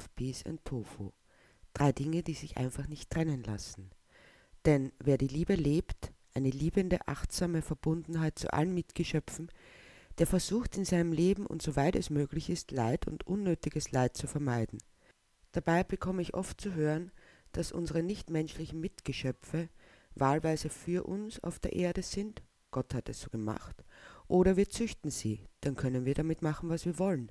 [0.00, 1.10] Love, Peace and Tofu.
[1.74, 3.90] Drei Dinge, die sich einfach nicht trennen lassen.
[4.64, 9.50] Denn wer die Liebe lebt, eine liebende, achtsame Verbundenheit zu allen Mitgeschöpfen,
[10.16, 14.26] der versucht in seinem Leben und soweit es möglich ist, Leid und unnötiges Leid zu
[14.26, 14.78] vermeiden.
[15.52, 17.12] Dabei bekomme ich oft zu hören,
[17.52, 19.68] dass unsere nichtmenschlichen Mitgeschöpfe
[20.14, 23.84] wahlweise für uns auf der Erde sind, Gott hat es so gemacht,
[24.28, 27.30] oder wir züchten sie, dann können wir damit machen, was wir wollen,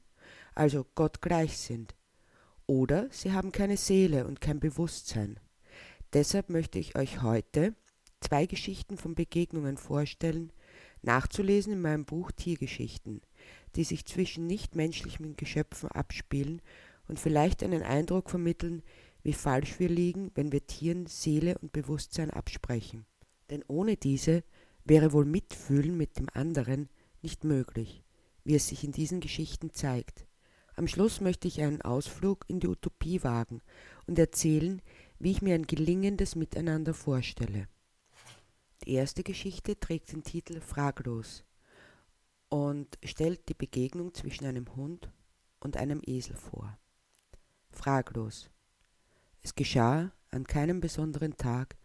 [0.53, 1.95] also Gott gleich sind.
[2.69, 5.39] Oder sie haben keine Seele und kein Bewusstsein.
[6.13, 7.73] Deshalb möchte ich euch heute
[8.21, 10.53] zwei Geschichten von Begegnungen vorstellen,
[11.01, 13.21] nachzulesen in meinem Buch Tiergeschichten,
[13.75, 16.61] die sich zwischen nichtmenschlichen Geschöpfen abspielen
[17.07, 18.83] und vielleicht einen Eindruck vermitteln,
[19.23, 23.07] wie falsch wir liegen, wenn wir Tieren Seele und Bewusstsein absprechen.
[23.49, 24.43] Denn ohne diese
[24.85, 26.87] wäre wohl Mitfühlen mit dem anderen
[27.23, 28.03] nicht möglich,
[28.43, 30.27] wie es sich in diesen Geschichten zeigt.
[30.79, 33.61] Am Schluss möchte ich einen Ausflug in die Utopie wagen
[34.07, 34.81] und erzählen,
[35.19, 37.67] wie ich mir ein gelingendes Miteinander vorstelle.
[38.85, 41.43] Die erste Geschichte trägt den Titel Fraglos
[42.47, 45.11] und stellt die Begegnung zwischen einem Hund
[45.59, 46.79] und einem Esel vor.
[47.71, 48.49] Fraglos.
[49.41, 51.75] Es geschah an keinem besonderen Tag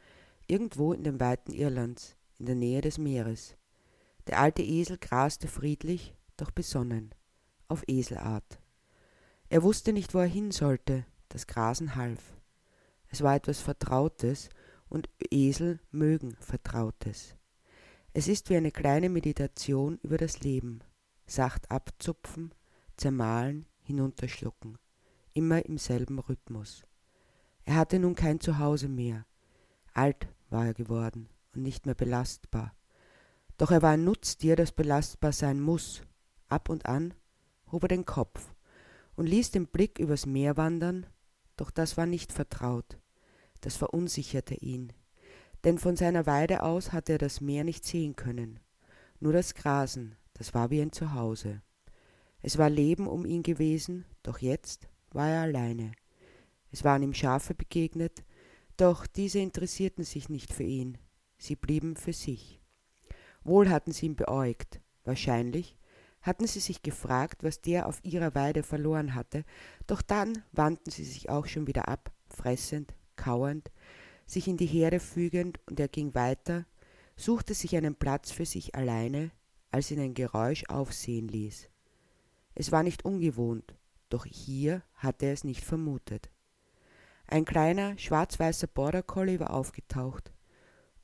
[0.46, 3.56] irgendwo in den Weiten Irlands, in der Nähe des Meeres.
[4.28, 7.12] Der alte Esel graste friedlich, doch besonnen,
[7.66, 8.60] auf Eselart.
[9.54, 12.34] Er wusste nicht, wo er hin sollte, das Grasen half.
[13.06, 14.48] Es war etwas Vertrautes
[14.88, 17.36] und Esel mögen Vertrautes.
[18.12, 20.80] Es ist wie eine kleine Meditation über das Leben,
[21.24, 22.52] sacht abzupfen,
[22.96, 24.76] zermahlen, hinunterschlucken,
[25.34, 26.82] immer im selben Rhythmus.
[27.64, 29.24] Er hatte nun kein Zuhause mehr.
[29.92, 32.74] Alt war er geworden und nicht mehr belastbar.
[33.56, 36.02] Doch er war ein Nutztier, das belastbar sein muss.
[36.48, 37.14] Ab und an
[37.70, 38.52] hob er den Kopf
[39.16, 41.06] und ließ den Blick übers Meer wandern,
[41.56, 42.98] doch das war nicht vertraut
[43.64, 44.92] das verunsicherte ihn,
[45.64, 48.60] denn von seiner Weide aus hatte er das Meer nicht sehen können,
[49.20, 51.62] nur das Grasen, das war wie ein Zuhause.
[52.42, 55.92] Es war Leben um ihn gewesen, doch jetzt war er alleine.
[56.70, 58.24] Es waren ihm Schafe begegnet,
[58.76, 60.98] doch diese interessierten sich nicht für ihn,
[61.38, 62.60] sie blieben für sich.
[63.44, 65.74] Wohl hatten sie ihn beäugt, wahrscheinlich
[66.24, 69.44] hatten sie sich gefragt, was der auf ihrer Weide verloren hatte,
[69.86, 73.70] doch dann wandten sie sich auch schon wieder ab, fressend, kauernd,
[74.26, 76.64] sich in die Herde fügend, und er ging weiter,
[77.14, 79.32] suchte sich einen Platz für sich alleine,
[79.70, 81.68] als ihn ein Geräusch aufsehen ließ.
[82.54, 83.74] Es war nicht ungewohnt,
[84.08, 86.30] doch hier hatte er es nicht vermutet.
[87.26, 90.33] Ein kleiner, schwarz-weißer Border Collie war aufgetaucht.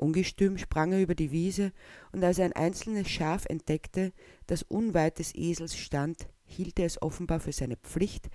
[0.00, 1.72] Ungestüm sprang er über die Wiese,
[2.12, 4.12] und als er ein einzelnes Schaf entdeckte,
[4.46, 8.30] das unweit des Esels stand, hielt er es offenbar für seine Pflicht,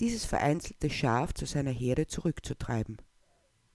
[0.00, 2.96] dieses vereinzelte Schaf zu seiner Herde zurückzutreiben.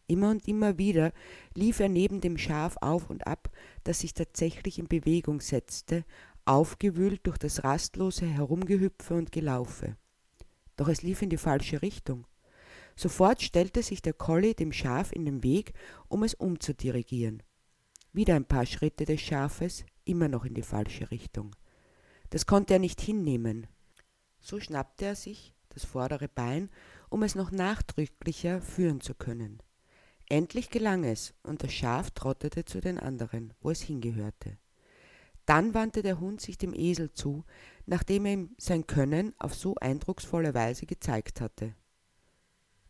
[0.07, 1.13] Immer und immer wieder
[1.53, 3.51] lief er neben dem Schaf auf und ab,
[3.83, 6.03] das sich tatsächlich in Bewegung setzte,
[6.45, 9.97] aufgewühlt durch das rastlose Herumgehüpfe und Gelaufe.
[10.77, 12.25] Doch es lief in die falsche Richtung.
[12.95, 15.73] Sofort stellte sich der Collie dem Schaf in den Weg,
[16.07, 17.43] um es umzudirigieren.
[18.13, 21.55] Wieder ein paar Schritte des Schafes, immer noch in die falsche Richtung.
[22.29, 23.67] Das konnte er nicht hinnehmen.
[24.39, 26.69] So schnappte er sich das vordere Bein,
[27.09, 29.61] um es noch nachdrücklicher führen zu können.
[30.29, 34.57] Endlich gelang es, und das Schaf trottete zu den anderen, wo es hingehörte.
[35.45, 37.43] Dann wandte der Hund sich dem Esel zu,
[37.85, 41.75] nachdem er ihm sein Können auf so eindrucksvolle Weise gezeigt hatte.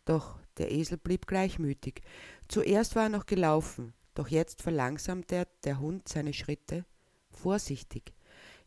[0.06, 2.02] Doch der Esel blieb gleichmütig.
[2.48, 6.86] Zuerst war er noch gelaufen, doch jetzt verlangsamte der Hund seine Schritte.
[7.30, 8.14] Vorsichtig,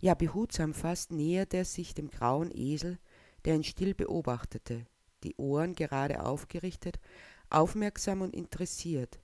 [0.01, 2.99] ja behutsam fast näherte er sich dem grauen Esel,
[3.45, 4.87] der ihn still beobachtete,
[5.25, 6.99] die Ohren gerade aufgerichtet,
[7.51, 9.21] aufmerksam und interessiert.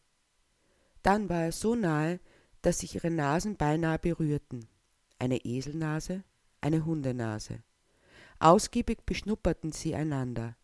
[1.02, 2.20] Dann war er so nahe,
[2.62, 4.66] dass sich ihre Nasen beinahe berührten.
[5.18, 6.24] Eine Eselnase,
[6.60, 7.62] eine Hundenase.
[8.38, 10.56] Ausgiebig beschnupperten sie einander.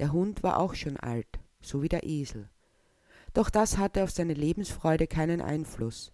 [0.00, 1.28] Der Hund war auch schon alt,
[1.60, 2.48] so wie der Esel.
[3.34, 6.10] Doch das hatte auf seine Lebensfreude keinen Einfluss.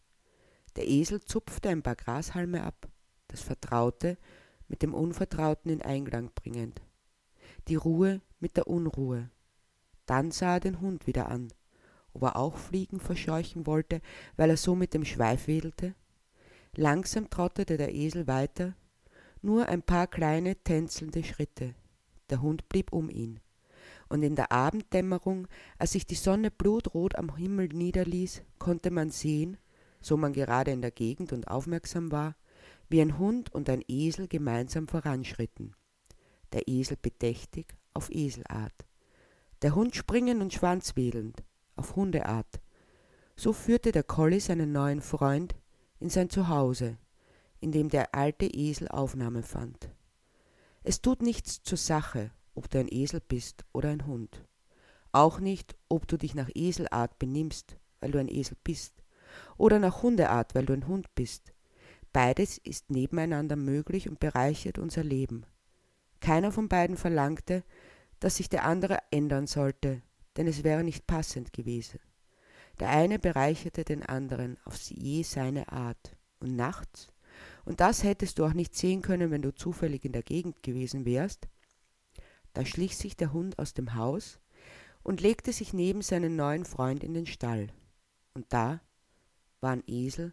[0.75, 2.89] Der Esel zupfte ein paar Grashalme ab,
[3.29, 4.19] das Vertraute
[4.67, 6.83] mit dem Unvertrauten in Einklang bringend,
[7.69, 9.31] die Ruhe mit der Unruhe.
[10.05, 11.47] Dann sah er den Hund wieder an,
[12.13, 14.01] ob er auch Fliegen verscheuchen wollte,
[14.37, 15.95] weil er so mit dem Schweif wedelte.
[16.75, 18.75] Langsam trottete der Esel weiter,
[19.43, 21.77] nur ein paar kleine tänzelnde Schritte.
[22.31, 23.39] Der Hund blieb um ihn.
[24.09, 25.49] Und in der Abenddämmerung,
[25.79, 29.57] als sich die Sonne blutrot am Himmel niederließ, konnte man sehen,
[30.01, 32.37] so man gerade in der Gegend und aufmerksam war,
[32.89, 35.75] wie ein Hund und ein Esel gemeinsam voranschritten.
[36.53, 38.87] Der Esel bedächtig auf Eselart
[39.63, 41.43] der Hund springend und schwanzwedelnd,
[41.77, 42.61] auf Hundeart.
[43.37, 45.55] So führte der Collie seinen neuen Freund
[45.99, 46.99] in sein Zuhause,
[47.61, 49.91] in dem der alte Esel Aufnahme fand.
[50.83, 54.45] Es tut nichts zur Sache, ob du ein Esel bist oder ein Hund.
[55.13, 59.03] Auch nicht, ob du dich nach Eselart benimmst, weil du ein Esel bist,
[59.57, 61.53] oder nach Hundeart, weil du ein Hund bist.
[62.13, 65.45] Beides ist nebeneinander möglich und bereichert unser Leben.
[66.21, 67.63] Keiner von beiden verlangte,
[68.21, 70.03] dass sich der andere ändern sollte,
[70.37, 72.01] denn es wäre nicht passend gewesen.
[72.81, 76.17] Der eine bereicherte den anderen auf je seine Art.
[76.41, 77.09] Und nachts,
[77.65, 81.05] und das hättest du auch nicht sehen können, wenn du zufällig in der Gegend gewesen
[81.05, 81.49] wärst,
[82.57, 84.41] da schlich sich der Hund aus dem Haus
[85.03, 87.69] und legte sich neben seinen neuen Freund in den Stall.
[88.33, 88.81] Und da
[89.61, 90.33] waren Esel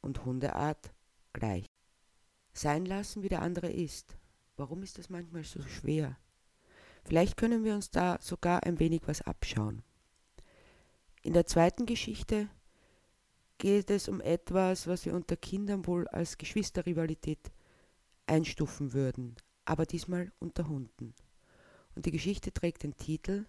[0.00, 0.94] und Hundeart
[1.32, 1.66] gleich.
[2.52, 4.16] Sein lassen, wie der andere ist.
[4.56, 6.16] Warum ist das manchmal so schwer?
[7.02, 9.82] Vielleicht können wir uns da sogar ein wenig was abschauen.
[11.22, 12.48] In der zweiten Geschichte
[13.58, 17.50] geht es um etwas, was wir unter Kindern wohl als Geschwisterrivalität
[18.26, 21.12] einstufen würden, aber diesmal unter Hunden.
[21.94, 23.46] Und die Geschichte trägt den Titel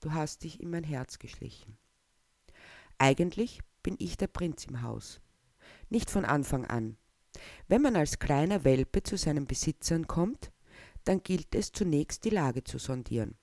[0.00, 1.78] Du hast dich in mein Herz geschlichen.
[2.98, 5.20] Eigentlich bin ich der Prinz im Haus.
[5.88, 6.96] Nicht von Anfang an.
[7.68, 10.52] Wenn man als kleiner Welpe zu seinen Besitzern kommt,
[11.04, 13.36] dann gilt es zunächst die Lage zu sondieren.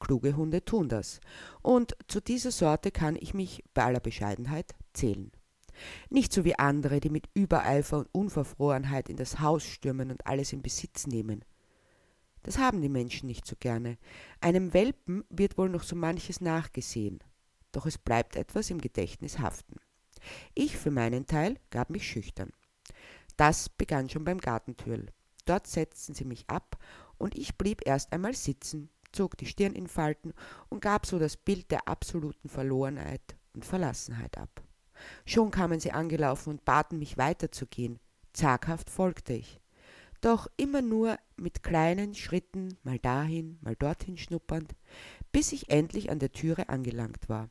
[0.00, 1.20] Kluge Hunde tun das.
[1.62, 5.32] Und zu dieser Sorte kann ich mich bei aller Bescheidenheit zählen.
[6.10, 10.52] Nicht so wie andere, die mit Übereifer und Unverfrorenheit in das Haus stürmen und alles
[10.52, 11.44] in Besitz nehmen.
[12.42, 13.98] Das haben die Menschen nicht so gerne.
[14.40, 17.20] Einem Welpen wird wohl noch so manches nachgesehen.
[17.72, 19.76] Doch es bleibt etwas im Gedächtnis haften.
[20.54, 22.52] Ich für meinen Teil gab mich schüchtern.
[23.36, 25.06] Das begann schon beim Gartentürl.
[25.44, 26.76] Dort setzten sie mich ab
[27.18, 30.34] und ich blieb erst einmal sitzen, zog die Stirn in Falten
[30.68, 34.62] und gab so das Bild der absoluten Verlorenheit und Verlassenheit ab.
[35.24, 37.98] Schon kamen sie angelaufen und baten mich weiterzugehen.
[38.32, 39.60] Zaghaft folgte ich.
[40.20, 44.74] Doch immer nur mit kleinen Schritten, mal dahin, mal dorthin schnuppernd,
[45.30, 47.50] bis ich endlich an der Türe angelangt war.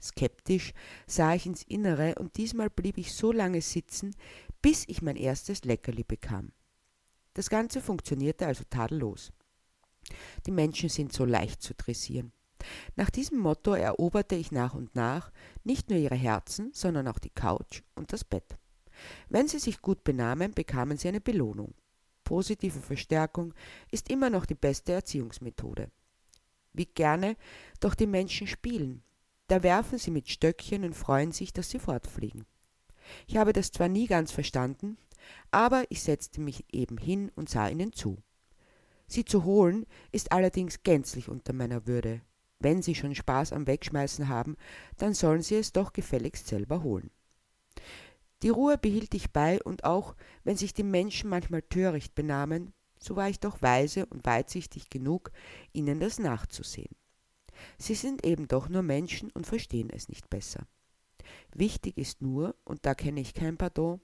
[0.00, 0.72] Skeptisch
[1.06, 4.14] sah ich ins Innere und diesmal blieb ich so lange sitzen,
[4.62, 6.52] bis ich mein erstes Leckerli bekam.
[7.34, 9.32] Das Ganze funktionierte also tadellos.
[10.46, 12.32] Die Menschen sind so leicht zu dressieren.
[12.94, 15.32] Nach diesem Motto eroberte ich nach und nach
[15.64, 18.56] nicht nur ihre Herzen, sondern auch die Couch und das Bett.
[19.28, 21.74] Wenn sie sich gut benahmen, bekamen sie eine Belohnung.
[22.26, 23.54] Positive Verstärkung
[23.92, 25.92] ist immer noch die beste Erziehungsmethode.
[26.72, 27.36] Wie gerne
[27.78, 29.04] doch die Menschen spielen.
[29.46, 32.44] Da werfen sie mit Stöckchen und freuen sich, dass sie fortfliegen.
[33.28, 34.98] Ich habe das zwar nie ganz verstanden,
[35.52, 38.18] aber ich setzte mich eben hin und sah ihnen zu.
[39.06, 42.22] Sie zu holen ist allerdings gänzlich unter meiner Würde.
[42.58, 44.56] Wenn sie schon Spaß am Wegschmeißen haben,
[44.96, 47.12] dann sollen sie es doch gefälligst selber holen.
[48.42, 53.16] Die Ruhe behielt ich bei, und auch wenn sich die Menschen manchmal töricht benahmen, so
[53.16, 55.30] war ich doch weise und weitsichtig genug,
[55.72, 56.94] ihnen das nachzusehen.
[57.78, 60.66] Sie sind eben doch nur Menschen und verstehen es nicht besser.
[61.54, 64.00] Wichtig ist nur, und da kenne ich kein Pardon,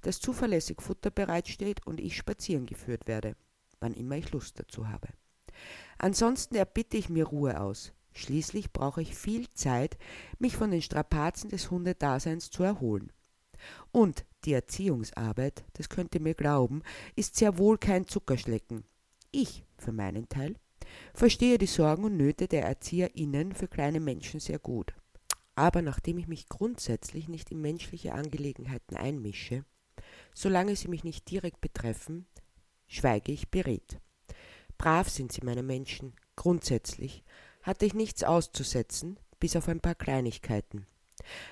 [0.00, 3.36] dass zuverlässig Futter bereitsteht und ich spazieren geführt werde,
[3.80, 5.08] wann immer ich Lust dazu habe.
[5.98, 7.92] Ansonsten erbitte ich mir Ruhe aus.
[8.14, 9.98] Schließlich brauche ich viel Zeit,
[10.38, 13.12] mich von den Strapazen des Hundedaseins zu erholen.
[13.92, 16.82] Und die Erziehungsarbeit, das könnt ihr mir glauben,
[17.14, 18.84] ist sehr wohl kein Zuckerschlecken.
[19.32, 20.54] Ich, für meinen Teil,
[21.14, 24.94] verstehe die Sorgen und Nöte der ErzieherInnen für kleine Menschen sehr gut.
[25.54, 29.64] Aber nachdem ich mich grundsätzlich nicht in menschliche Angelegenheiten einmische,
[30.34, 32.26] solange sie mich nicht direkt betreffen,
[32.86, 33.98] schweige ich beredt.
[34.78, 37.24] Brav sind sie, meine Menschen, grundsätzlich,
[37.62, 40.86] hatte ich nichts auszusetzen, bis auf ein paar Kleinigkeiten.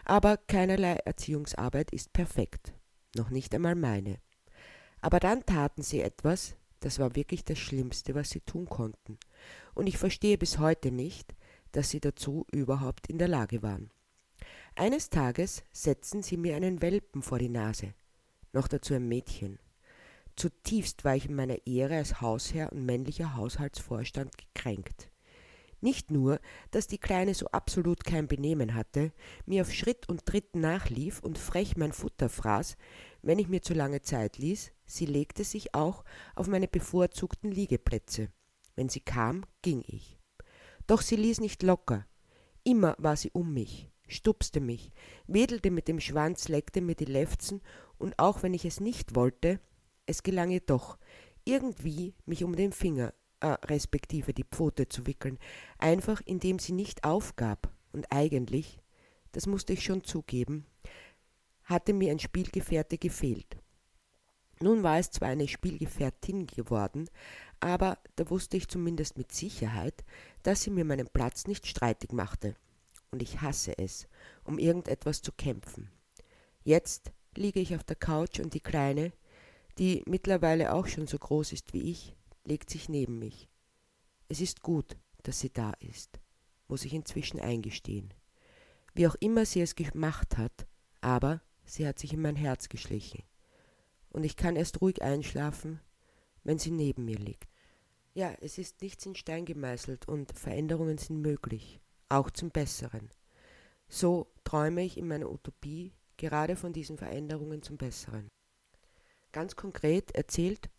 [0.04, 2.72] Aber keinerlei Erziehungsarbeit ist perfekt,
[3.14, 4.18] noch nicht einmal meine.
[5.00, 9.18] Aber dann taten sie etwas, das war wirklich das Schlimmste, was sie tun konnten,
[9.74, 11.34] und ich verstehe bis heute nicht,
[11.72, 13.90] dass sie dazu überhaupt in der Lage waren.
[14.76, 17.94] Eines Tages setzten sie mir einen Welpen vor die Nase,
[18.52, 19.58] noch dazu ein Mädchen.
[20.36, 25.10] Zutiefst war ich in meiner Ehre als Hausherr und männlicher Haushaltsvorstand gekränkt.
[25.84, 29.12] Nicht nur, dass die Kleine so absolut kein Benehmen hatte,
[29.44, 32.78] mir auf Schritt und Tritt nachlief und frech mein Futter fraß,
[33.20, 36.02] wenn ich mir zu lange Zeit ließ, sie legte sich auch
[36.36, 38.30] auf meine bevorzugten Liegeplätze.
[38.74, 40.18] Wenn sie kam, ging ich.
[40.86, 42.06] Doch sie ließ nicht locker.
[42.62, 44.90] Immer war sie um mich, stupste mich,
[45.26, 47.60] wedelte mit dem Schwanz, leckte mir die Lefzen,
[47.98, 49.60] und auch wenn ich es nicht wollte,
[50.06, 50.96] es gelang ihr doch,
[51.44, 53.12] irgendwie mich um den Finger,
[53.44, 55.38] äh, respektive die Pfote zu wickeln,
[55.76, 57.70] einfach indem sie nicht aufgab.
[57.92, 58.78] Und eigentlich,
[59.32, 60.64] das musste ich schon zugeben,
[61.64, 63.58] hatte mir ein Spielgefährte gefehlt.
[64.60, 67.10] Nun war es zwar eine Spielgefährtin geworden,
[67.60, 70.04] aber da wusste ich zumindest mit Sicherheit,
[70.42, 72.56] dass sie mir meinen Platz nicht streitig machte.
[73.10, 74.08] Und ich hasse es,
[74.44, 75.90] um irgendetwas zu kämpfen.
[76.62, 79.12] Jetzt liege ich auf der Couch und die Kleine,
[79.76, 83.48] die mittlerweile auch schon so groß ist wie ich, legt sich neben mich.
[84.28, 86.20] Es ist gut, dass sie da ist,
[86.68, 88.12] muss ich inzwischen eingestehen.
[88.94, 90.66] Wie auch immer sie es gemacht hat,
[91.00, 93.22] aber sie hat sich in mein Herz geschlichen.
[94.10, 95.80] Und ich kann erst ruhig einschlafen,
[96.44, 97.48] wenn sie neben mir liegt.
[98.12, 103.10] Ja, es ist nichts in Stein gemeißelt und Veränderungen sind möglich, auch zum Besseren.
[103.88, 108.28] So träume ich in meiner Utopie gerade von diesen Veränderungen zum Besseren.
[109.32, 110.70] Ganz konkret erzählt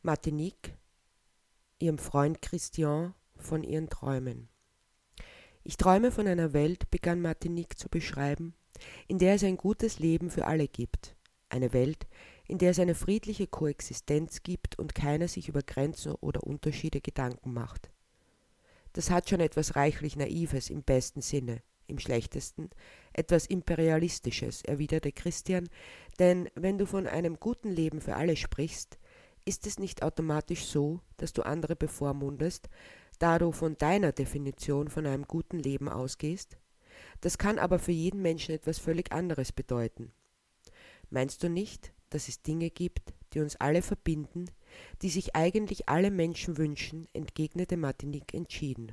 [0.00, 0.74] Martinique
[1.84, 4.48] ihrem Freund Christian von ihren Träumen.
[5.64, 8.54] Ich träume von einer Welt, begann Martinique zu beschreiben,
[9.06, 11.14] in der es ein gutes Leben für alle gibt.
[11.50, 12.06] Eine Welt,
[12.48, 17.52] in der es eine friedliche Koexistenz gibt und keiner sich über Grenzen oder Unterschiede Gedanken
[17.52, 17.90] macht.
[18.94, 22.70] Das hat schon etwas reichlich Naives im besten Sinne, im schlechtesten
[23.12, 25.68] etwas Imperialistisches, erwiderte Christian,
[26.18, 28.98] denn wenn du von einem guten Leben für alle sprichst,
[29.44, 32.68] ist es nicht automatisch so, dass du andere bevormundest,
[33.18, 36.56] da du von deiner Definition von einem guten Leben ausgehst?
[37.20, 40.12] Das kann aber für jeden Menschen etwas völlig anderes bedeuten.
[41.10, 44.46] Meinst du nicht, dass es Dinge gibt, die uns alle verbinden,
[45.02, 48.92] die sich eigentlich alle Menschen wünschen, entgegnete Martinique entschieden.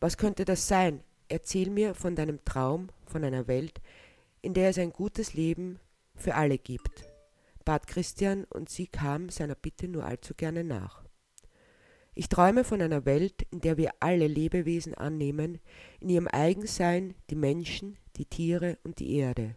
[0.00, 1.02] Was könnte das sein?
[1.28, 3.80] Erzähl mir von deinem Traum, von einer Welt,
[4.40, 5.78] in der es ein gutes Leben
[6.14, 7.04] für alle gibt,
[7.68, 11.04] bat Christian, und sie kam seiner Bitte nur allzu gerne nach.
[12.14, 15.60] Ich träume von einer Welt, in der wir alle Lebewesen annehmen,
[16.00, 19.54] in ihrem Eigensein die Menschen, die Tiere und die Erde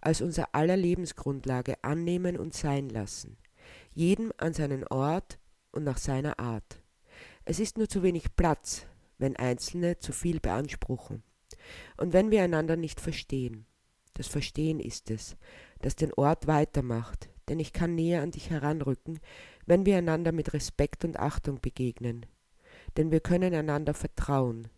[0.00, 3.38] als unser aller Lebensgrundlage annehmen und sein lassen,
[3.94, 5.38] jedem an seinen Ort
[5.70, 6.82] und nach seiner Art.
[7.44, 8.86] Es ist nur zu wenig Platz,
[9.18, 11.22] wenn Einzelne zu viel beanspruchen
[11.96, 13.66] und wenn wir einander nicht verstehen.
[14.14, 15.36] Das Verstehen ist es,
[15.80, 19.20] das den Ort weitermacht, denn ich kann näher an dich heranrücken,
[19.66, 22.26] wenn wir einander mit Respekt und Achtung begegnen,
[22.96, 24.68] denn wir können einander vertrauen.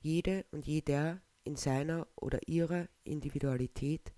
[0.00, 4.12] Jede und jeder in seiner oder ihrer Individualität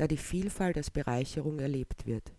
[0.00, 2.32] da die Vielfalt als Bereicherung erlebt wird.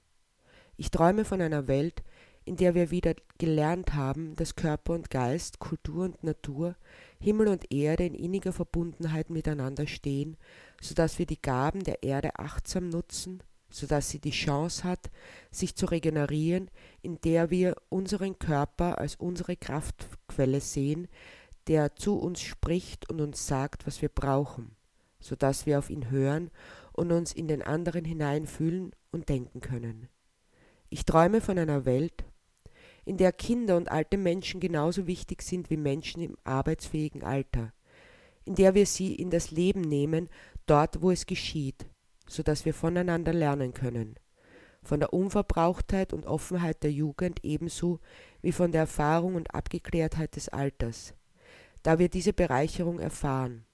[0.78, 2.02] Ich träume von einer Welt,
[2.44, 6.76] in der wir wieder gelernt haben, dass Körper und Geist, Kultur und Natur,
[7.20, 10.38] Himmel und Erde in inniger Verbundenheit miteinander stehen,
[10.82, 15.10] so dass wir die Gaben der Erde achtsam nutzen, so dass sie die Chance hat,
[15.50, 16.70] sich zu regenerieren,
[17.02, 21.08] in der wir unseren Körper als unsere Kraftquelle sehen,
[21.68, 24.76] der zu uns spricht und uns sagt, was wir brauchen,
[25.20, 26.52] so dass wir auf ihn hören
[26.92, 30.10] und uns in den anderen hineinfühlen und denken können.
[30.90, 32.26] Ich träume von einer Welt,
[33.06, 37.74] in der Kinder und alte Menschen genauso wichtig sind wie Menschen im arbeitsfähigen Alter,
[38.46, 40.30] in der wir sie in das Leben nehmen,
[40.66, 41.86] dort wo es geschieht,
[42.32, 44.16] so dass wir voneinander lernen können,
[44.84, 48.00] von der Unverbrauchtheit und Offenheit der Jugend ebenso
[48.42, 51.14] wie von der Erfahrung und Abgeklärtheit des Alters,
[51.84, 53.66] da wir diese Bereicherung erfahren.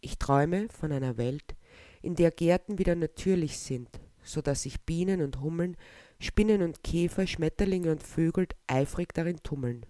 [0.00, 1.54] Ich träume von einer Welt,
[2.02, 3.88] in der Gärten wieder natürlich sind,
[4.24, 5.76] so dass sich Bienen und Hummeln,
[6.18, 9.86] Spinnen und Käfer, Schmetterlinge und Vögel eifrig darin tummeln,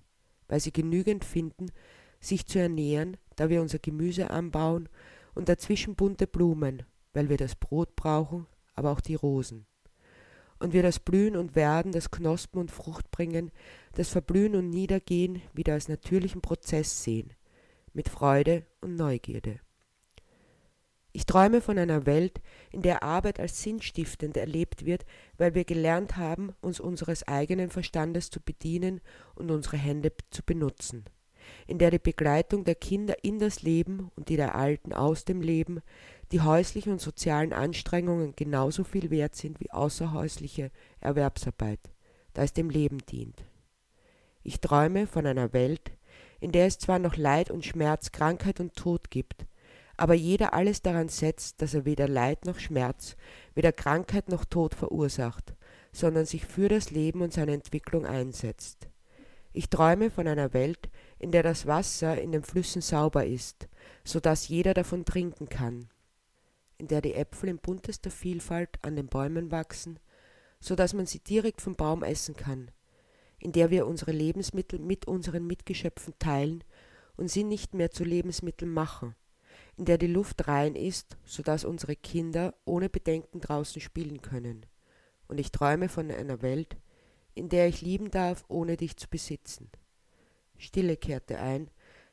[0.46, 1.72] weil sie genügend finden,
[2.20, 4.90] sich zu ernähren, da wir unser Gemüse anbauen
[5.34, 6.82] und dazwischen bunte Blumen,
[7.12, 9.66] weil wir das Brot brauchen, aber auch die Rosen.
[10.58, 13.50] Und wir das Blühen und Werden, das Knospen und Fruchtbringen,
[13.92, 17.32] das Verblühen und Niedergehen wieder als natürlichen Prozess sehen,
[17.94, 19.60] mit Freude und Neugierde.
[21.12, 22.40] Ich träume von einer Welt,
[22.70, 25.04] in der Arbeit als sinnstiftend erlebt wird,
[25.38, 29.00] weil wir gelernt haben, uns unseres eigenen Verstandes zu bedienen
[29.34, 31.04] und unsere Hände zu benutzen,
[31.66, 35.40] in der die Begleitung der Kinder in das Leben und die der Alten aus dem
[35.40, 35.80] Leben,
[36.32, 40.70] die häuslichen und sozialen Anstrengungen genauso viel wert sind wie außerhäusliche
[41.00, 41.80] Erwerbsarbeit,
[42.34, 43.44] da es dem Leben dient.
[44.42, 45.92] Ich träume von einer Welt,
[46.40, 49.46] in der es zwar noch Leid und Schmerz, Krankheit und Tod gibt,
[49.96, 53.16] aber jeder alles daran setzt, dass er weder Leid noch Schmerz,
[53.54, 55.54] weder Krankheit noch Tod verursacht,
[55.92, 58.88] sondern sich für das Leben und seine Entwicklung einsetzt.
[59.52, 63.68] Ich träume von einer Welt, in der das Wasser in den Flüssen sauber ist,
[64.04, 65.88] so dass jeder davon trinken kann,
[66.80, 70.00] in der die Äpfel in buntester Vielfalt an den Bäumen wachsen,
[70.60, 72.70] so dass man sie direkt vom Baum essen kann,
[73.38, 76.64] in der wir unsere Lebensmittel mit unseren Mitgeschöpfen teilen
[77.16, 79.14] und sie nicht mehr zu Lebensmitteln machen,
[79.76, 84.64] in der die Luft rein ist, sodass unsere Kinder ohne Bedenken draußen spielen können.
[85.28, 86.78] Und ich träume von einer Welt,
[87.34, 89.70] in der ich lieben darf, ohne dich zu besitzen.
[90.56, 91.70] Stille kehrte ein,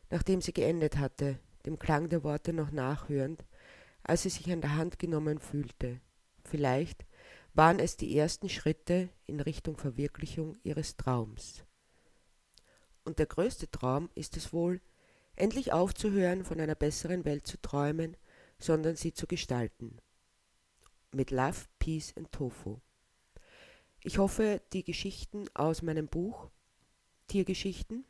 [0.10, 3.46] nachdem sie geendet hatte, dem Klang der Worte noch nachhörend,
[4.08, 6.02] als sie sich an der Hand genommen fühlte.
[6.44, 7.06] Vielleicht
[7.54, 11.64] waren es die ersten Schritte in Richtung Verwirklichung ihres Traums.
[13.04, 14.82] Und der größte Traum ist es wohl,
[15.36, 18.18] endlich aufzuhören, von einer besseren Welt zu träumen,
[18.60, 19.98] sondern sie zu gestalten.
[21.12, 22.80] Mit Love, Peace and Tofu.
[24.04, 26.50] Ich hoffe, die Geschichten aus meinem Buch
[27.28, 28.06] Tiergeschichten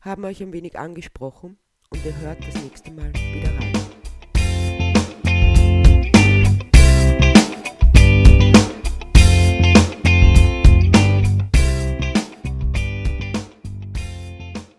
[0.00, 1.58] haben euch ein wenig angesprochen
[1.90, 3.63] und ihr hört das nächste Mal wieder rein.